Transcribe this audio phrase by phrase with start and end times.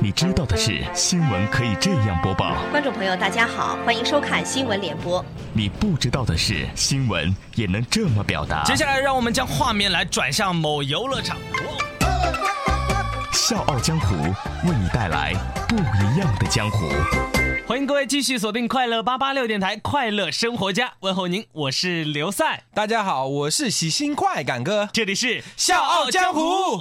[0.00, 2.54] 你知道的是，新闻可以这样播报。
[2.70, 5.24] 观众朋友，大家好，欢迎收看新闻联播。
[5.52, 8.62] 你不知道的是，新闻也能这么表达。
[8.64, 11.36] 接下来，让我们将画面来转向某游乐场。
[13.32, 14.14] 笑傲江湖
[14.68, 15.32] 为你带来
[15.68, 16.88] 不一样的江湖。
[17.66, 22.64] 欢迎各位继续锁定快乐八八六电台，快乐生活家，问候您，我是刘赛。
[22.74, 26.80] 大家好，我是喜新快感哥，这里是笑傲江湖。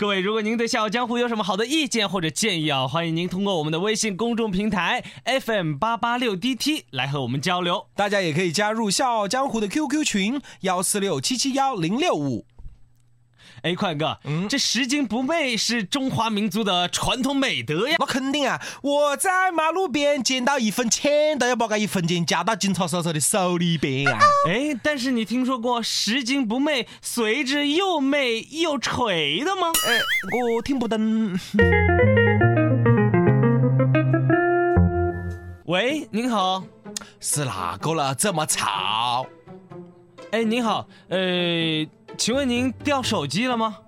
[0.00, 7.86] 各位，如果您对《笑傲江湖》有什么好的意见或者建议啊，欢迎您通过我们的微信公众平台 FM 八八六 DT 来和我们交流。
[7.94, 12.46] 大家也可以加入《笑傲江湖》的 QQ 群幺四六七七幺零六五。
[13.62, 17.96] 哎，快哥，嗯，这拾金不昧是中华民族的传统美德呀。
[17.98, 18.60] 那肯定啊！
[18.82, 24.18] 我在马路边捡到一分钱，都要把这一分钱夹到警察叔叔的手里边啊！
[24.48, 29.68] 哎，但是你听说过拾金不昧随之又媚又垂的吗？
[29.86, 29.98] 哎，
[30.56, 31.38] 我听不懂。
[35.66, 36.64] 喂，您好，
[37.20, 38.14] 是哪个了？
[38.14, 39.26] 这么吵？
[40.30, 41.86] 哎，您好，呃。
[42.20, 43.78] 请问您掉手机了吗？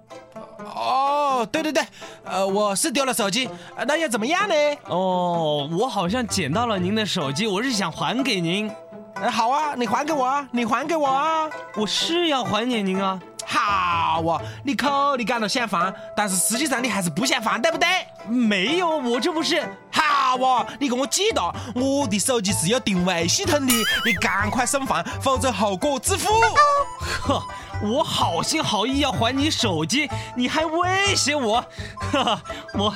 [0.74, 1.84] 哦，对对对，
[2.24, 3.46] 呃，我是丢了手机，
[3.86, 4.54] 那又怎么样呢？
[4.86, 8.72] 哦，我好像捡到了您的手机，我是想还给您。
[9.16, 13.20] 呃，好啊，你还给我啊，你还给我啊，我是要还给您啊。
[13.44, 17.86] 好啊，你口里讲了想还，但是实际上你还是不想还，对不对？
[18.26, 19.62] 没有，我这不是。
[20.32, 23.74] 阿娃，你给我记到，我的手机是有定位系统的，
[24.06, 26.30] 你赶快送还，否则后果自负。
[27.22, 27.42] 呵。
[27.84, 31.60] 我好心好意要还你手机，你还威胁我，
[32.12, 32.42] 哈哈，
[32.74, 32.94] 我。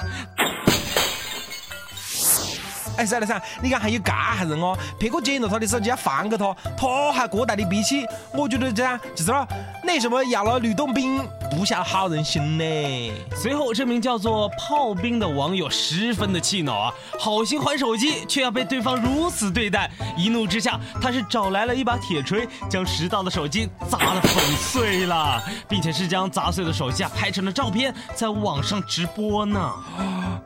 [2.97, 4.77] 哎，算了算，你看还有干啥人哦？
[4.98, 9.47] 别个捡了他的手机要还给他，他还过大的脾气，我觉得这样就是了。
[9.84, 12.65] 那什么要了吕洞宾，不像好人心呢。
[13.34, 29.72] 随后，这名叫做炮兵的网友十分的气恼啊，好心还手机，却要被对方如此对待，一怒之下，他是找来了一把铁锤，将拾到的手机砸得粉碎了，并且是将砸碎的手机啊拍成了照片，在网上直播呢。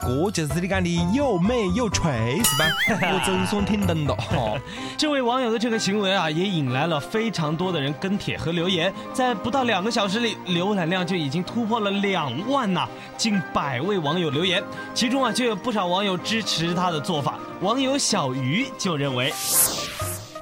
[0.33, 4.61] 这就是你讲的又美又锤我总算听懂了。
[4.97, 14.63] 这位网友的这个行为啊，也引来了非常多的人跟帖和留言，在不到两个小时里，浏览量就已经突破了两万呐，近百位网友留言，
[14.95, 17.39] 其中啊就有不少网友支持他的做法。
[17.61, 19.33] 网友小鱼就认为，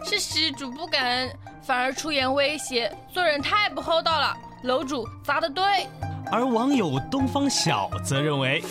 [0.05, 4.37] 是失主不感恩，反而出言威胁，做人太不厚道了。
[4.63, 5.65] 楼主砸的对。
[6.31, 8.63] 而网友东方小则认为。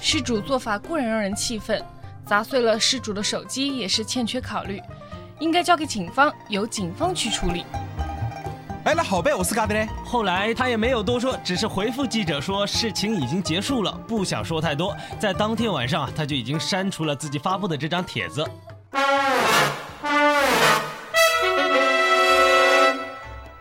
[0.00, 1.84] 失主做法固然让人气愤，
[2.28, 4.82] 砸碎了失主的手机也是欠缺考虑，
[5.38, 7.64] 应该交给警方，由警方去处理。
[8.84, 9.88] 哎，那后背我是干的嘞？
[10.04, 14.94] 后来他也没有多说，只是回复记者说事情已经结束了，不想说太多。
[15.18, 18.44] 在当天晚上，他就已经删除了自己发布的这张帖子。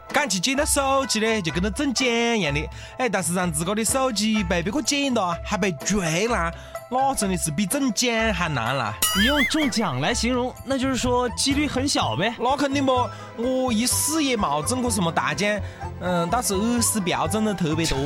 [0.09, 2.69] 敢去捡到手机的，就跟那中奖一样的。
[2.97, 6.51] 哎，但是让自个的手机被别个捡到，还被追了。
[6.89, 8.95] 那真的是比中奖还难了。
[9.19, 12.33] 你用中奖来形容，那就是说几率很小呗。
[12.39, 15.59] 那肯定不，我一死也没中过什么大奖，
[15.99, 17.97] 嗯，倒是二十票中的特别多。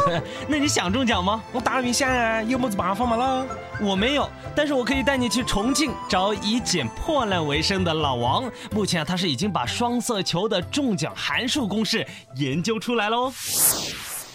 [0.46, 1.42] 那你想中奖吗？
[1.50, 3.46] 我当然想啊，有么子办法嘛喽？
[3.80, 8.44] 我没有，但是我可以带你去重庆找以捡破烂为生的老王。
[8.70, 13.32] 目前啊，他是已经把双色球的中奖函数公式研究出来喽。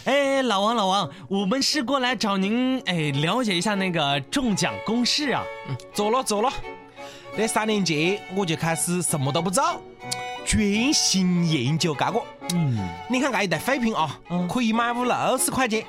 [0.06, 5.44] 哎，老王，老王，我们是过来找您，哎，了解一下那个中奖公式啊。
[5.70, 6.52] 嗯，走了走了。
[7.38, 9.64] 那三年前我就开始什么都不做，
[10.44, 12.22] 专心研究这个。
[12.54, 14.20] 嗯，你看这一袋废品啊，
[14.52, 15.86] 可以买五六十块钱。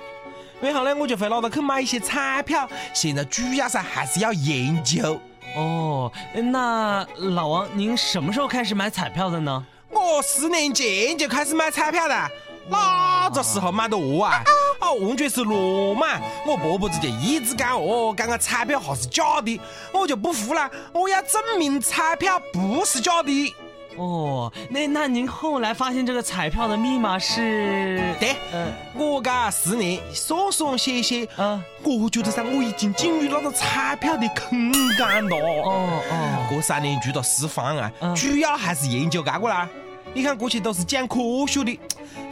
[0.60, 2.68] 然后呢，我就会拿到去买一些彩票。
[2.92, 5.18] 现在主要噻还是要研究。
[5.56, 9.64] 哦，那老王，您什么时候开始买彩票的呢？
[9.90, 12.28] 我十年前就开始买彩票了。
[12.68, 14.42] 哪个时候买的哦啊？
[14.78, 15.60] 啊，完全是乱
[15.96, 16.20] 买！
[16.46, 19.60] 我婆婆子就一直讲哦，讲个彩票哈是假的，
[19.92, 23.54] 我就不服了，我要证明彩票不是假的。
[23.96, 28.02] 哦，那那您后来发现这个彩票的密码是？
[28.18, 35.36] 对，嗯，我噶十年算算写写，嗯，我觉得噻，我已经进入那个彩票的坑感了。
[35.36, 39.68] 哦哦，这三年遇到释放啊，主要还是研究这个啦。
[40.14, 41.16] 你看过去都是讲科
[41.46, 41.78] 学的。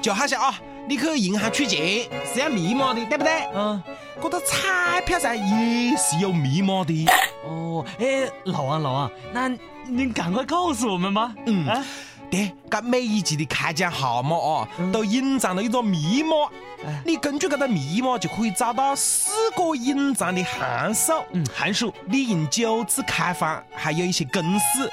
[0.01, 0.55] 就好像啊，
[0.89, 3.33] 你去银行取钱是要密码的，对不对？
[3.55, 3.83] 嗯，
[4.23, 7.07] 这个彩票上也是有密码的。
[7.45, 9.49] 哦，哎，老王老王，那
[9.87, 11.35] 您赶快告诉我们吧。
[11.47, 11.85] 嗯，啊
[12.31, 16.35] 对，这每一季的开奖号码啊，都隐藏了一个密码。
[17.05, 21.13] 你根据这个密码就可以找到四个隐藏的函数。
[21.33, 21.93] 嗯，函数。
[22.07, 24.91] 你用九次开方，还有一些公式。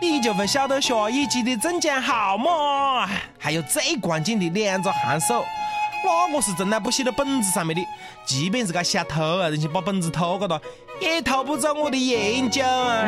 [0.00, 5.44] 你就会晓得下一季的中奖号码，还有最关键的两个函数。
[6.04, 7.82] 那我是从来不写到本子上面的，
[8.24, 10.60] 即便是个小偷啊，人家把本子偷过了，
[11.00, 13.04] 也偷不走我的研究啊！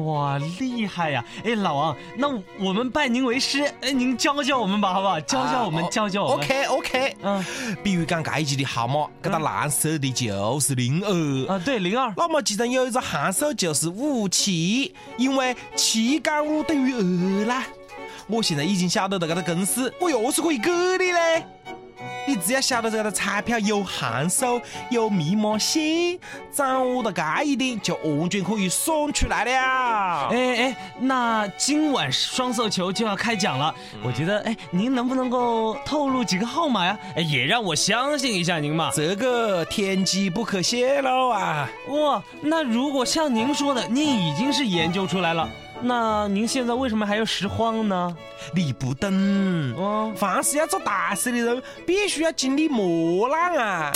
[0.00, 1.24] 哇，厉害呀！
[1.44, 2.28] 哎，老王，那
[2.58, 5.20] 我们拜您为师，哎，您教教我们吧，好不好？
[5.20, 6.38] 教教我们，教教我们。
[6.38, 7.44] OK OK，嗯，
[7.82, 12.12] 比如讲这一季的号码，这个蓝色的就是零二啊，对，零二。
[12.16, 17.66] 那么其中有一个函数就是五七，因为七减五等于二啦。
[18.26, 21.44] 我现在已经晓得了这个公式，我又是可以给你嘞。
[22.26, 24.60] 你只要晓得这个彩票有函数、
[24.90, 26.18] 有密码线，
[26.52, 30.28] 掌握到这一点，就完全可以算出来了。
[30.30, 36.96] 哎哎，那今晚双色球就要开奖了，我觉得，哎，您能不能够透露几个号码呀？
[37.16, 38.90] 哎，也让我相信一下您嘛。
[38.94, 41.68] 这个天机不可泄露啊！
[41.88, 45.48] 哇，那如果像您说的，您已经是研究出来了。
[45.82, 48.16] 那您现在为什么还要拾荒呢？
[48.54, 53.92] 你不懂，嗯，凡是要做大事的人，必须要经历磨难啊！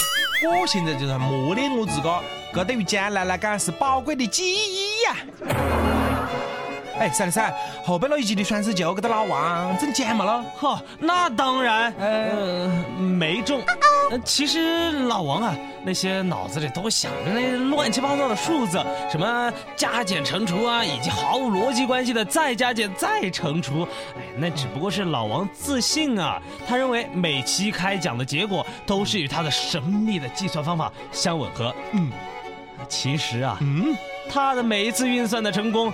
[0.46, 2.20] 我现在就在磨练我自个，
[2.54, 5.93] 这对于将来来讲是宝贵的记忆呀。
[6.98, 7.52] 哎，啥的啥，
[7.84, 10.44] 后边那一集的双色球给他老王中奖嘛了？
[10.56, 12.68] 哈，那当然，呃，
[12.98, 13.60] 没中。
[14.24, 18.80] 其实老王啊，那些脑子里都想着那乱七八糟的数字，
[19.10, 23.82] 什么加减乘除啊，以及毫无逻辑关系的再加减再乘除，
[24.16, 26.40] 哎，那只不过是老王自信啊。
[26.66, 31.74] 他认为每期开奖的结果都是与他的神秘的计算方法相吻合。
[31.92, 32.12] 嗯，
[32.88, 33.96] 其实啊，嗯，
[34.30, 35.92] 他的每一次运算的成功，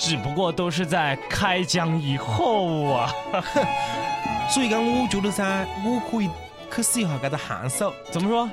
[0.00, 3.12] 只不过都是在开奖以后啊。
[4.50, 6.28] 所以讲，我觉得噻，我可以。
[6.72, 8.48] 去试一下这个函数，怎么说？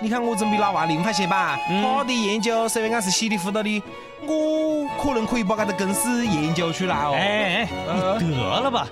[0.00, 1.56] 你看我总比老王灵活些吧？
[1.80, 3.82] 他的研究虽然讲是稀里糊涂的，
[4.26, 7.14] 我可能可以把这个公式研究出来哦。
[7.14, 8.88] 哎哎，你得了吧！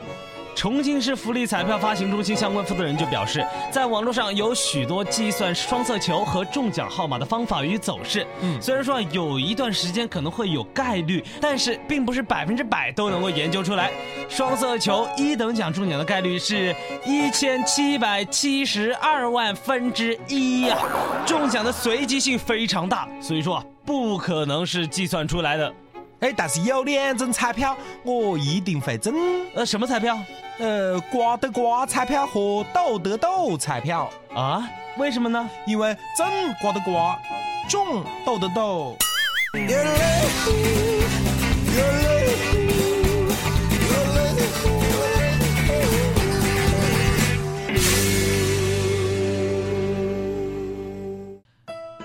[0.60, 3.42] 重庆市福利彩票发行中心相关负责人就表示，
[3.72, 8.26] 在网络上有许多计算双色球和中奖号码的方法与走势。
[8.42, 13.90] 嗯，虽然说有一段时间可能会有概率，但是并不是百分之百都能够研究出来。
[14.28, 20.76] 双色球一等奖中奖的概率是一千七百七十二万分之一呀，
[21.24, 25.72] 中奖的随机性非常大，所以说不可能是计算出来的。
[26.20, 27.74] 哎，但是有两种彩票
[28.04, 29.14] 我一定会中。
[29.54, 30.18] 呃，什么彩票？
[30.60, 34.10] 呃，刮的刮彩票和斗的斗彩票。
[34.34, 34.68] 啊？
[34.98, 35.48] 为什么呢？
[35.66, 37.18] 因为真刮的刮，
[37.66, 38.94] 中斗的斗。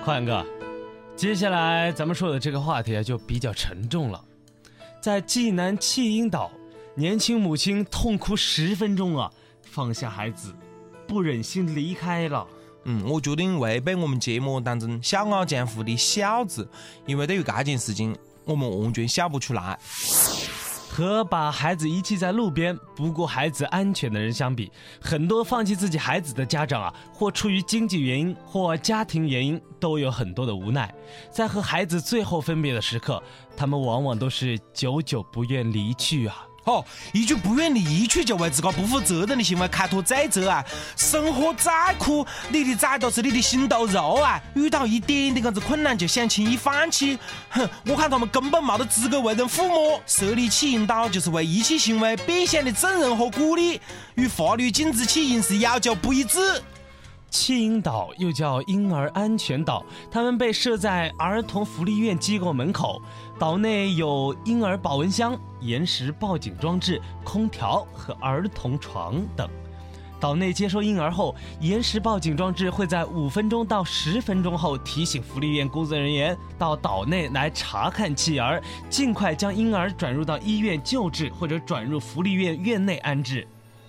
[0.02, 0.46] 宽哥，
[1.14, 4.24] 接下来咱们说的这个话题啊，就比较沉重了，
[4.98, 6.50] 在济南弃婴岛。
[6.98, 10.54] 年轻母亲痛哭十分钟啊，放下孩子，
[11.06, 12.46] 不忍心离开了。
[12.84, 16.66] 嗯，我决定违背我们节目当中笑傲江湖的笑字，
[17.04, 18.16] 因为对于这件事情，
[18.46, 19.78] 我们完全笑不出来。
[20.88, 30.90] 和把孩子遗弃在路边、不顾孩子安全的人相比，很多放弃自己孩子的家长啊，或出于经济原因，或家庭原因，都有很多的无奈。
[31.30, 33.22] 在和孩子最后分别的时刻，
[33.54, 36.46] 他们往往都是久久不愿离去啊。
[36.66, 40.64] 哦，一句不愿离去就为自个不负责任的行为开脱罪责啊！
[40.96, 44.42] 生活再苦，你的崽都是你的心头肉啊！
[44.54, 47.16] 遇到一点点这子困难就想轻易放弃，
[47.50, 47.68] 哼！
[47.86, 50.00] 我看他们根本没得资格为人父母。
[50.06, 53.80] 设立弃婴岛就是为遗弃行为变相的纵容和鼓励，
[54.16, 56.60] 与法律禁止弃婴是要求不一致。
[57.36, 63.00] 弃婴岛又叫婴儿安全岛，他们被设在儿童福利院机构门口。
[63.38, 69.46] 岛内有婴儿保温箱、延时报警装置、空调和儿童床等。
[70.18, 83.46] 岛内接收婴儿后，延时报警装置会在五分钟到十分钟后提醒福利院工作人员到岛内来查看弃儿，尽快将婴儿转入到医院救治或者转入福利院院内安置。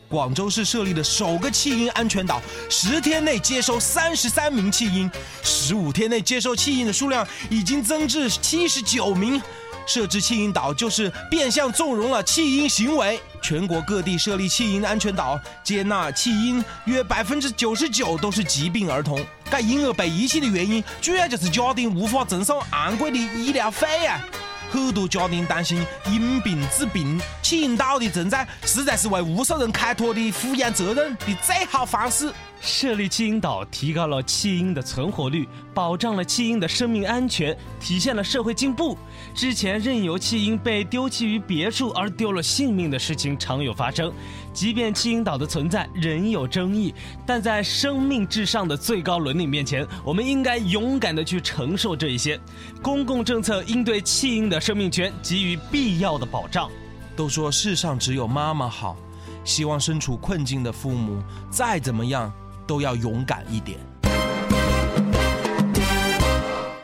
[0.09, 5.09] 广州市设立的首个弃婴安全岛，十天内接收三十三名弃婴，
[5.43, 9.41] 十五天内接收弃婴的数量已经增至七十九名。
[9.85, 13.17] 设置弃婴岛就是变相纵容了弃婴行为。
[13.41, 19.25] 全国各地设立弃婴安全岛，接纳弃婴约百分之九十九都是疾病儿童。
[19.49, 24.19] 该婴儿被遗弃的原因，主要就是家庭无法承受昂贵的医疗费啊。
[24.69, 32.31] 很多家庭担心因病致病，弃婴岛的存在实在是为无数人开脱的抚养责任的最好方式。
[32.59, 38.97] 设立弃婴岛，提高了弃婴的存活率，保障了弃婴的生命安全，体现了社会进步。
[39.35, 44.11] 之前任由弃婴被丢弃于别处而丢了性命的事情常有发生。
[44.57, 46.91] 即便弃婴岛的存在仍有争议，
[47.27, 52.39] 但在生命至上的最高伦理面前，我们应该勇敢地去承受这一些。
[52.81, 56.71] 公共政策应对弃婴的生命权给予必要的保障。
[57.15, 58.97] 都说世上只有妈妈好，
[59.45, 61.21] 希望身处困境的父母
[61.51, 62.33] 再怎么样。
[62.65, 63.79] 都要勇敢一点。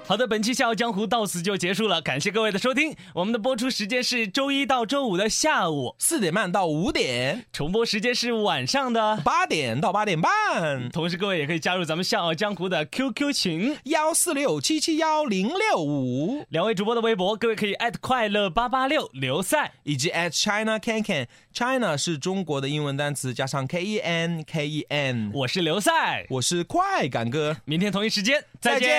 [0.05, 2.93] 好的，本期《笑傲江湖》到此就结束了，感谢各位的收听。
[3.15, 10.89] 我们的播出时间是周一到周五的下午四点半到五点，重播时间是晚上的八点到八点半。
[10.89, 21.27] 同时，各位也可以加入咱们《笑傲江湖》的 QQ 群幺四六七七幺零六五，两位主播的微博，各位可以快乐八八六刘赛以及 China Can Can。
[21.53, 25.29] China 是中国的英文单词，加上 K E N K E N。
[25.35, 28.89] 我是刘赛，我是快感哥，明天同一时间再见。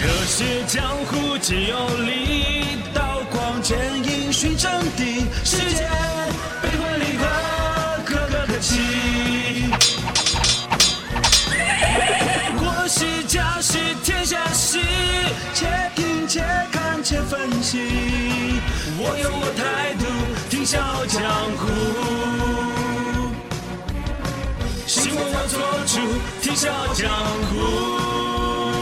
[0.00, 5.24] 热血江湖皆有力，刀光剑影寻真谛。
[5.44, 5.90] 世间
[26.62, 27.10] 笑傲江
[27.50, 27.58] 湖。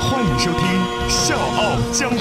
[0.03, 0.61] 欢迎收听
[1.09, 2.17] 《笑傲江湖》。